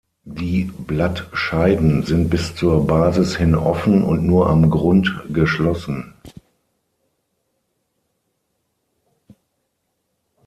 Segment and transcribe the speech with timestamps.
[0.25, 6.15] Die Blattscheiden sind bis zur Basis hin offen und nur am Grund geschlossen.